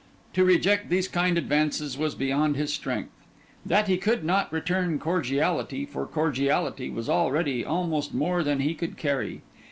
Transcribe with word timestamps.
To 0.33 0.43
reject 0.43 0.89
these 0.89 1.07
kind 1.07 1.37
advances 1.37 1.95
was 1.95 2.15
beyond 2.15 2.55
his 2.55 2.73
strength. 2.73 3.11
That 3.63 3.87
he 3.87 3.97
could 3.99 4.23
not 4.23 4.51
return 4.51 4.97
cordiality 4.97 5.85
for 5.85 6.07
cordiality, 6.07 6.89
was 6.89 7.07
already 7.07 7.63
almost 7.63 8.11
more 8.11 8.41
than 8.41 8.61
he 8.61 8.73
could 8.73 8.97
carry. 8.97 9.43